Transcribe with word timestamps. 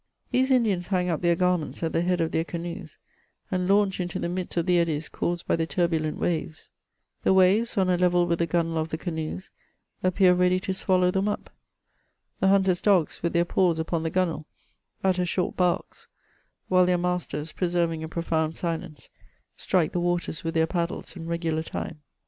These 0.31 0.49
Indians 0.49 0.87
hang 0.87 1.09
up 1.09 1.21
their 1.21 1.35
garments 1.35 1.83
at 1.83 1.93
the 1.93 2.01
head 2.01 2.21
of 2.21 2.31
their 2.31 2.43
canoes, 2.43 2.97
and 3.51 3.67
launch 3.67 3.99
into 3.99 4.17
the 4.17 4.27
midst 4.29 4.57
of 4.57 4.65
the 4.65 4.79
eddies 4.79 5.07
caused 5.09 5.45
by 5.45 5.55
the 5.55 5.67
turbulent 5.67 6.17
waves. 6.17 6.71
The 7.21 7.33
waves, 7.35 7.77
on 7.77 7.87
a 7.87 7.97
level 7.99 8.25
with 8.25 8.39
the 8.39 8.47
gunwale 8.47 8.81
of 8.81 8.89
the 8.89 8.97
canoes, 8.97 9.51
appear 10.01 10.33
ready 10.33 10.59
to 10.61 10.73
swallow 10.73 11.11
tiiem 11.11 11.27
up. 11.29 11.51
The 12.39 12.47
hunters* 12.47 12.81
dogs, 12.81 13.21
with 13.21 13.33
their 13.33 13.45
paws 13.45 13.77
upon 13.77 14.01
the 14.01 14.09
gunwale, 14.09 14.47
utter 15.03 15.23
short 15.23 15.55
barks, 15.55 16.07
while 16.67 16.87
their 16.87 16.97
masters, 16.97 17.51
preserving 17.51 18.03
a 18.03 18.07
profound 18.09 18.57
silence, 18.57 19.07
strike 19.55 19.91
the 19.91 19.99
waters 19.99 20.43
with 20.43 20.55
their 20.55 20.65
paddles 20.65 21.15
in 21.15 21.27
regular 21.27 21.61
time. 21.61 21.99